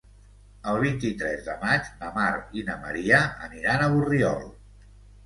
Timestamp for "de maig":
1.49-1.91